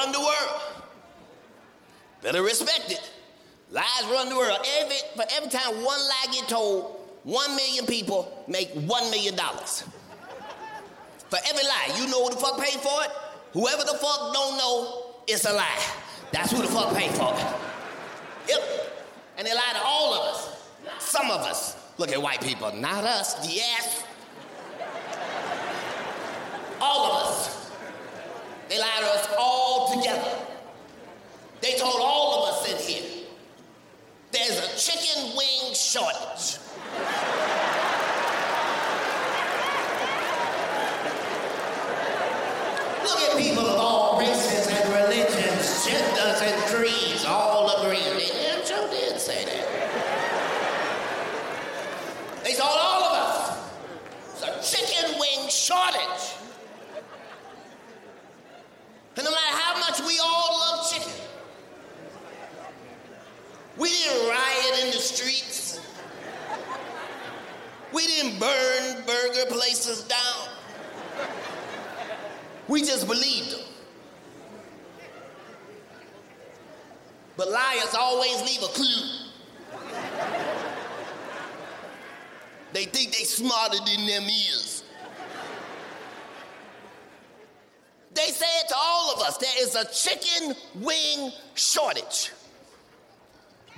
run 0.00 0.12
the 0.12 0.20
world. 0.20 0.60
Better 2.22 2.42
respect 2.42 2.90
it. 2.90 3.10
Lies 3.70 3.84
run 4.10 4.28
the 4.28 4.36
world. 4.36 4.58
Every, 4.78 4.96
for 5.14 5.24
every 5.36 5.50
time 5.50 5.84
one 5.84 6.00
lie 6.00 6.26
get 6.32 6.48
told, 6.48 6.96
one 7.24 7.54
million 7.54 7.86
people 7.86 8.44
make 8.48 8.70
one 8.70 9.10
million 9.10 9.36
dollars. 9.36 9.84
For 11.28 11.38
every 11.48 11.62
lie, 11.62 11.94
you 11.96 12.08
know 12.10 12.24
who 12.24 12.30
the 12.30 12.40
fuck 12.40 12.58
paid 12.58 12.80
for 12.80 13.04
it? 13.04 13.10
Whoever 13.52 13.82
the 13.82 13.98
fuck 13.98 14.32
don't 14.32 14.56
know, 14.58 15.04
it's 15.28 15.44
a 15.44 15.52
lie. 15.52 15.82
That's 16.32 16.50
who 16.50 16.62
the 16.62 16.68
fuck 16.68 16.94
paid 16.94 17.10
for 17.12 17.32
it. 17.34 17.46
Yep. 18.48 18.62
And 19.38 19.46
they 19.46 19.54
lie 19.54 19.72
to 19.74 19.82
all 19.84 20.14
of 20.14 20.34
us. 20.34 20.56
Some 20.98 21.30
of 21.30 21.40
us. 21.42 21.76
Look 21.98 22.10
at 22.12 22.20
white 22.20 22.40
people, 22.40 22.72
not 22.74 23.04
us. 23.04 23.36
Yes. 23.54 24.02
All 26.80 27.12
of 27.12 27.26
us. 27.26 27.60
They 28.70 28.78
lie 28.78 28.98
to 29.00 29.06
us 29.06 29.28
all 29.36 29.79
told 31.80 31.96
all 31.98 32.42
of 32.42 32.54
us 32.54 32.70
in 32.70 32.76
here 32.76 33.24
there's 34.32 34.58
a 34.58 34.76
chicken 34.76 35.34
wing 35.34 35.72
shortage. 35.72 36.58
Look 43.02 43.18
at 43.18 43.38
people 43.38 43.64
of 43.66 43.80
all 43.80 44.20
races 44.20 44.68
and 44.68 44.88
religions, 44.92 45.86
genders 45.86 46.42
and 46.42 46.62
creeds 46.64 47.24
all 47.24 47.74
agreeing. 47.78 48.04
They 48.04 48.28
damn 48.28 48.64
sure 48.66 48.88
did 48.90 49.18
say 49.18 49.46
that. 49.46 49.66
They 52.44 52.52
told 52.52 52.76
all 52.78 53.04
of 53.04 53.12
us 53.12 53.58
it's 54.34 54.74
a 54.74 54.76
chicken 54.76 55.18
wing 55.18 55.48
shortage. 55.48 56.36
And 59.16 59.24
no 59.24 59.30
matter 59.30 59.56
how 59.56 59.78
much 59.80 60.00
we 60.00 60.18
all 60.22 60.58
love 60.58 60.90
chicken, 60.92 61.12
we 63.80 63.88
didn't 63.88 64.28
riot 64.70 64.84
in 64.84 64.90
the 64.90 64.98
streets. 64.98 65.80
We 67.92 68.06
didn't 68.06 68.38
burn 68.38 69.04
burger 69.06 69.46
places 69.50 70.02
down. 70.02 70.48
We 72.68 72.82
just 72.82 73.06
believed 73.06 73.52
them. 73.52 73.60
But 77.36 77.50
liars 77.50 77.94
always 77.98 78.40
leave 78.42 78.62
a 78.62 78.72
clue. 78.72 79.20
They 82.72 82.84
think 82.84 83.16
they 83.16 83.24
smarter 83.24 83.78
than 83.78 84.06
them 84.06 84.24
is. 84.24 84.84
They 88.14 88.26
said 88.26 88.68
to 88.68 88.74
all 88.76 89.14
of 89.14 89.22
us, 89.22 89.38
there 89.38 89.50
is 89.58 89.74
a 89.74 89.84
chicken 89.86 90.54
wing 90.76 91.32
shortage. 91.54 92.30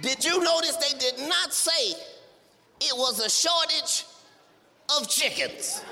Did 0.00 0.24
you 0.24 0.42
notice 0.42 0.76
they 0.76 0.98
did 0.98 1.28
not 1.28 1.52
say 1.52 1.94
it 2.80 2.96
was 2.96 3.20
a 3.20 3.28
shortage 3.30 4.04
of 4.98 5.08
chickens? 5.08 5.84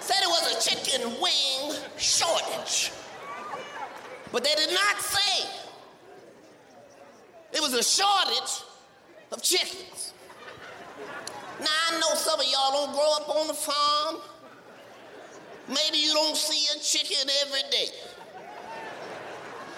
Said 0.00 0.16
it 0.22 0.28
was 0.28 0.54
a 0.54 0.70
chicken 0.70 1.20
wing 1.20 1.76
shortage. 1.96 2.92
But 4.32 4.44
they 4.44 4.54
did 4.54 4.70
not 4.72 5.00
say 5.00 5.46
it 7.52 7.60
was 7.60 7.72
a 7.72 7.82
shortage 7.82 8.62
of 9.32 9.42
chickens. 9.42 10.12
Now, 11.60 11.66
I 11.66 12.00
know 12.00 12.14
some 12.14 12.40
of 12.40 12.46
y'all 12.46 12.72
don't 12.72 12.92
grow 12.92 13.12
up 13.16 13.28
on 13.28 13.46
the 13.48 13.54
farm. 13.54 14.16
Maybe 15.68 15.98
you 15.98 16.12
don't 16.12 16.36
see 16.36 16.66
a 16.76 16.80
chicken 16.80 17.30
every 17.46 17.62
day. 17.70 17.88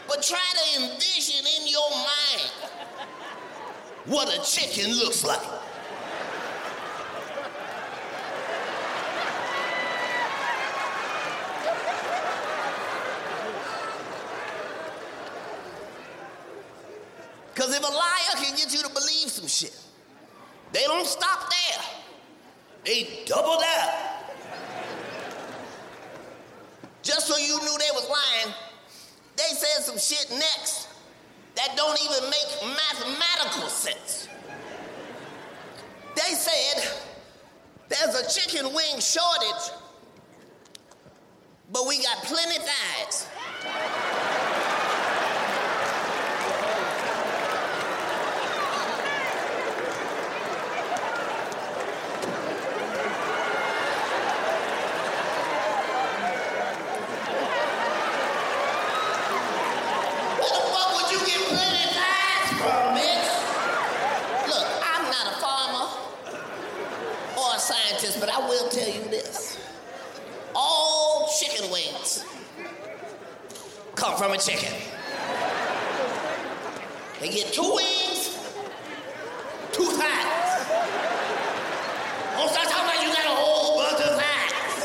But 0.09 0.23
try 0.23 0.39
to 0.39 0.83
envision 0.83 1.45
in 1.61 1.69
your 1.69 1.91
mind 1.91 2.51
what 4.07 4.29
a 4.29 4.43
chicken 4.43 4.91
looks 4.95 5.25
like. 5.25 5.41
Because 17.55 17.77
if 17.77 17.83
a 17.83 17.93
liar 17.93 18.45
can 18.45 18.57
get 18.57 18.73
you 18.73 18.83
to 18.83 18.89
believe 18.89 19.31
some 19.31 19.47
shit, 19.47 19.77
they 20.73 20.85
don't 20.85 21.07
stop 21.07 21.51
there. 21.51 21.85
They 22.85 23.25
double 23.27 23.61
down. 23.61 23.89
Just 27.03 27.27
so 27.27 27.37
you 27.37 27.59
knew 27.61 27.79
they 27.79 27.91
was 27.93 28.09
lying, 28.09 28.55
they 29.37 29.55
said 29.55 29.83
some 29.85 29.99
shit 29.99 30.31
next 30.31 30.89
that 31.57 31.77
don't 31.77 31.99
even 32.03 32.31
make 32.31 32.77
mathematical 32.77 33.69
sense. 33.69 34.29
They 36.15 36.35
said 36.35 36.91
there's 37.89 38.15
a 38.15 38.41
chicken 38.41 38.73
wing 38.73 39.01
shortage, 39.01 39.73
but 41.73 41.87
we 41.87 42.03
got 42.03 42.19
plenty 42.25 42.59
thighs. 42.59 43.29
Where 60.39 60.51
the 60.51 60.65
fuck 60.73 60.89
would 60.97 61.11
you 61.13 61.19
get 61.27 61.41
plenty 61.49 61.87
thighs 61.95 62.49
from, 62.59 62.97
bitch? 62.97 63.29
Look, 64.49 64.67
I'm 64.83 65.05
not 65.11 65.27
a 65.27 65.37
farmer 65.41 65.87
or 67.39 67.52
a 67.52 67.52
scientist, 67.63 68.19
but 68.19 68.29
I 68.29 68.39
will 68.49 68.69
tell 68.69 68.89
you 68.89 69.03
this. 69.09 69.57
All 70.55 71.31
chicken 71.41 71.71
wings 71.71 72.25
come 73.95 74.17
from 74.17 74.33
a 74.33 74.39
chicken. 74.39 74.75
They 77.21 77.29
get 77.29 77.53
two 77.53 77.63
wings, 77.63 78.37
two 79.71 79.85
thighs. 79.85 80.67
Don't 82.37 82.51
start 82.51 82.69
talking 82.69 82.85
about 82.85 83.01
you 83.01 83.13
got 83.15 83.27
a 83.27 83.37
whole 83.37 83.77
bunch 83.79 84.01
of 84.03 84.21
thighs. 84.21 84.85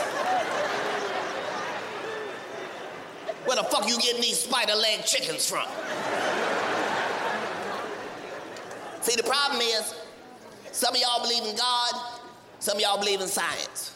Where 3.45 3.57
the 3.57 3.63
fuck 3.63 3.87
you 3.89 3.97
getting 3.97 4.21
these 4.21 4.39
spider 4.39 4.75
leg 4.75 5.03
chickens 5.03 5.49
from? 5.49 5.65
See, 9.01 9.15
the 9.15 9.23
problem 9.23 9.61
is, 9.61 9.95
some 10.71 10.93
of 10.93 11.01
y'all 11.01 11.23
believe 11.23 11.43
in 11.43 11.55
God, 11.55 12.16
some 12.59 12.77
of 12.77 12.81
y'all 12.81 12.99
believe 12.99 13.21
in 13.21 13.27
science. 13.27 13.93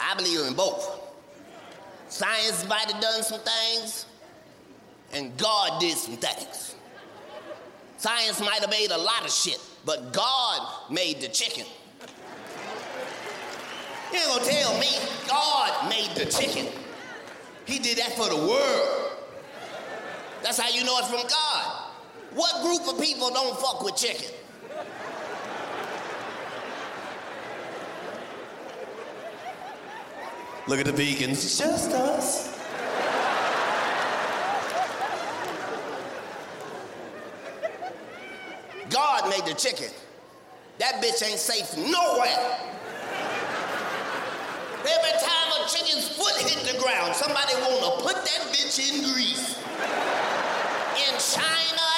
I 0.00 0.14
believe 0.14 0.46
in 0.46 0.54
both. 0.54 1.00
Science 2.08 2.66
might 2.68 2.90
have 2.90 3.00
done 3.00 3.22
some 3.22 3.40
things, 3.40 4.06
and 5.12 5.36
God 5.36 5.80
did 5.80 5.96
some 5.96 6.16
things. 6.16 6.74
Science 7.96 8.40
might 8.40 8.60
have 8.60 8.70
made 8.70 8.90
a 8.90 8.98
lot 8.98 9.24
of 9.24 9.30
shit, 9.30 9.60
but 9.84 10.12
God 10.12 10.90
made 10.90 11.20
the 11.20 11.28
chicken. 11.28 11.64
You 14.12 14.18
ain't 14.18 14.28
gonna 14.28 14.44
tell 14.44 14.78
me 14.78 14.88
God 15.28 15.88
made 15.88 16.10
the 16.16 16.30
chicken. 16.30 16.66
He 17.64 17.78
did 17.78 17.98
that 17.98 18.12
for 18.12 18.28
the 18.28 18.36
world. 18.36 19.12
That's 20.42 20.58
how 20.58 20.68
you 20.68 20.84
know 20.84 20.98
it's 20.98 21.08
from 21.08 21.26
God. 21.28 21.82
What 22.34 22.62
group 22.62 22.94
of 22.94 23.00
people 23.00 23.30
don't 23.30 23.58
fuck 23.58 23.82
with 23.82 23.96
chicken? 23.96 24.28
Look 30.68 30.78
at 30.78 30.86
the 30.86 30.92
vegans. 30.92 31.30
It's 31.30 31.58
just 31.58 31.90
us. 31.90 32.56
God 38.88 39.28
made 39.28 39.44
the 39.44 39.54
chicken. 39.54 39.90
That 40.78 41.02
bitch 41.02 41.22
ain't 41.26 41.40
safe 41.40 41.76
nowhere. 41.76 42.58
Every 44.84 45.14
time 45.20 45.48
a 45.58 45.68
chicken's 45.68 46.08
foot 46.08 46.36
hit 46.36 46.72
the 46.72 46.78
ground, 46.82 47.14
somebody 47.14 47.54
wanna 47.54 48.02
put 48.02 48.16
that 48.16 48.52
bitch 48.52 48.78
in 48.78 49.02
grease. 49.12 49.56
In 50.98 51.18
China, 51.18 51.91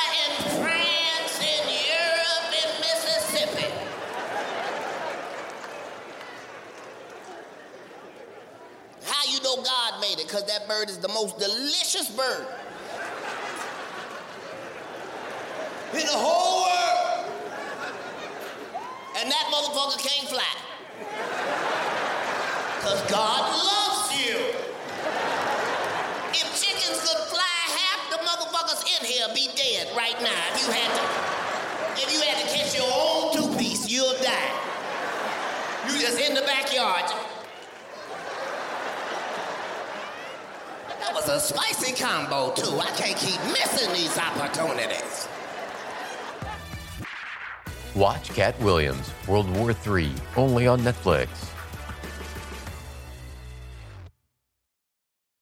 Because 10.34 10.48
that 10.48 10.66
bird 10.66 10.90
is 10.90 10.98
the 10.98 11.06
most 11.06 11.38
delicious 11.38 12.10
bird 12.10 12.44
in 15.92 16.00
the 16.00 16.18
whole 16.18 16.66
world. 16.66 17.30
And 19.16 19.30
that 19.30 19.46
motherfucker 19.54 19.96
can't 20.02 20.26
fly. 20.26 20.42
Because 22.80 23.00
God 23.08 23.46
loves 23.46 24.26
you. 24.26 24.34
If 26.34 26.50
chickens 26.58 26.98
could 26.98 27.22
fly, 27.30 27.54
half 27.70 28.10
the 28.10 28.18
motherfuckers 28.26 28.82
in 28.98 29.06
here 29.06 29.28
be 29.36 29.46
dead 29.54 29.96
right 29.96 30.20
now. 30.20 30.42
If 30.52 30.66
you 30.66 30.72
had 30.72 30.90
to, 30.98 32.02
if 32.02 32.12
you 32.12 32.20
had 32.22 32.42
to 32.42 32.56
catch 32.56 32.76
your 32.76 32.90
own 32.92 33.36
two 33.36 33.56
piece, 33.56 33.88
you'll 33.88 34.18
die. 34.20 34.50
You 35.86 36.00
just 36.00 36.18
in 36.18 36.34
the 36.34 36.42
backyard. 36.42 37.33
Was 41.26 41.50
a 41.50 41.54
spicy 41.54 41.94
combo 41.94 42.52
too. 42.52 42.78
I 42.78 42.90
can't 42.96 43.16
keep 43.16 43.40
missing 43.44 43.90
these 43.94 44.18
opportunities. 44.18 45.28
Watch 47.94 48.28
Katt 48.30 48.58
Williams, 48.60 49.10
World 49.26 49.48
War 49.56 49.74
III, 49.86 50.12
only 50.36 50.66
on 50.66 50.80
Netflix. 50.80 51.53